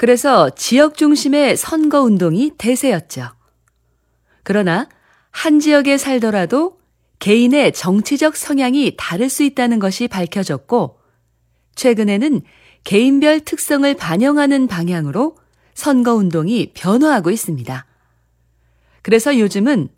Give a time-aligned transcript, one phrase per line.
[0.00, 3.32] 그래서 지역 중심의 선거 운동이 대세였죠.
[4.44, 4.88] 그러나
[5.30, 6.78] 한 지역에 살더라도
[7.18, 10.98] 개인의 정치적 성향이 다를 수 있다는 것이 밝혀졌고,
[11.74, 12.40] 최근에는
[12.84, 15.36] 개인별 특성을 반영하는 방향으로
[15.74, 17.84] 선거 운동이 변화하고 있습니다.
[19.02, 19.90] 그래서 요즘은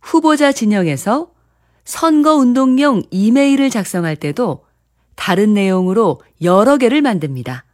[0.00, 1.32] 후보자 진영에서
[1.84, 4.64] 선거 운동용 이메일을 작성할 때도
[5.16, 7.64] 다른 내용으로 여러 개를 만듭니다.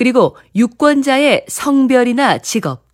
[0.00, 2.86] 그리고 유권자의 성별이나 직업,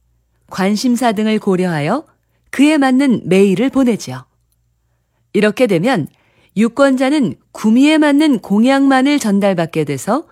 [0.50, 2.04] 관심사 등을 고려하여
[2.50, 4.26] 그에 맞는 메일을 보내지요.
[5.32, 6.08] 이렇게 되면
[6.56, 10.26] 유권자는 구미에 맞는 공약만을 전달받게 돼서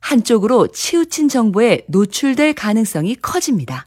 [0.00, 3.86] 한쪽으로 치우친 정보에 노출될 가능성이 커집니다.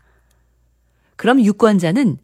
[1.17, 2.19] 그럼 유권자는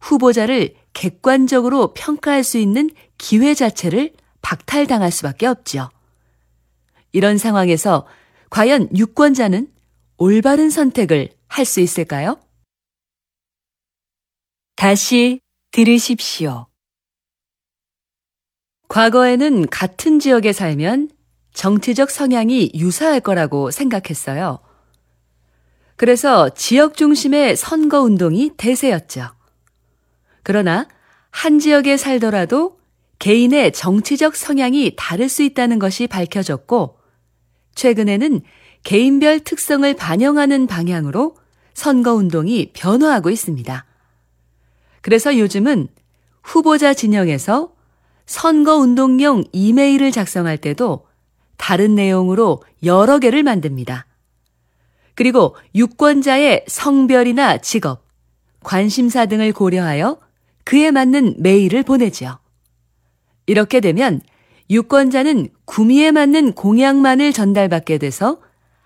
[0.00, 5.88] 후보자를 객관적으로 평가할 수 있는 기회 자체를 박탈당할 수밖에 없죠.
[7.12, 8.08] 이런 상황에서
[8.52, 9.66] 과연 유권자는
[10.18, 12.38] 올바른 선택을 할 수 있을까요?
[14.76, 16.66] 다시 들으십시오.
[18.88, 21.08] 과거에는 같은 지역에 살면
[21.54, 24.58] 정치적 성향이 유사할 거라고 생각했어요.
[25.96, 29.30] 그래서 지역 중심의 선거 운동이 대세였죠.
[30.42, 30.88] 그러나
[31.30, 32.78] 한 지역에 살더라도
[33.18, 37.01] 개인의 정치적 성향이 다를 수 있다는 것이 밝혀졌고,
[37.74, 38.40] 최근에는
[38.84, 41.36] 개인별 특성을 반영하는 방향으로
[41.74, 43.86] 선거 운동이 변화하고 있습니다.
[45.00, 45.88] 그래서 요즘은
[46.42, 47.72] 후보자 진영에서
[48.26, 51.06] 선거 운동용 이메일을 작성할 때도
[51.56, 54.06] 다른 내용으로 여러 개를 만듭니다.
[55.14, 58.04] 그리고 유권자의 성별이나 직업,
[58.60, 60.18] 관심사 등을 고려하여
[60.64, 62.38] 그에 맞는 메일을 보내지요.
[63.46, 64.20] 이렇게 되면
[64.70, 68.40] 유권자는 구미에 맞는 공약만을 전달받게 돼서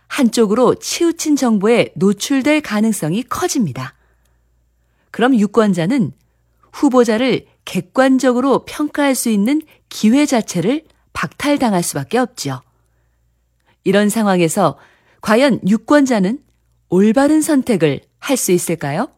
[0.09, 3.95] 한쪽으로 치우친 정보에 노출될 가능성이 커집니다.
[5.11, 6.13] 그럼 유권자는
[6.73, 12.61] 후보자를 객관적으로 평가할 수 있는 기회 자체를 박탈당할 수밖에 없죠.
[13.85, 14.79] 이런 상황에서
[15.21, 16.39] 과연 유권자는
[16.89, 19.09] 올바른 선택을 할 수 있을까요?“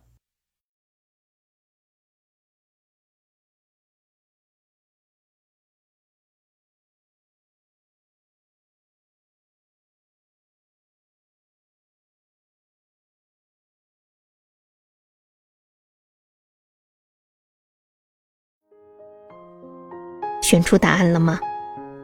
[20.48, 21.38] 选出答案了吗？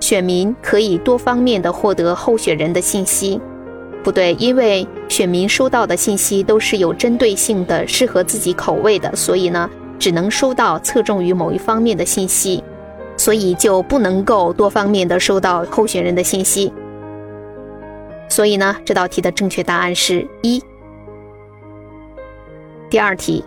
[0.00, 3.40] 选民可以多方面的获得候选人的信息。
[4.04, 9.68] 不对，因为选民收到的信息都是有针对性的、适合自己口味的，所以呢，
[9.98, 12.62] 只能收到侧重于某一方面的信息，
[13.20, 16.70] 所以就不能够多方面的收到候选人的信息。
[18.28, 20.62] 所以呢，这道题的正确答案是一。
[22.90, 23.42] 第二题，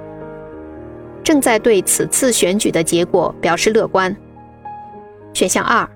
[1.23, 4.15] 正在对此次选举的结果表示乐观。
[5.33, 5.89] 选项二，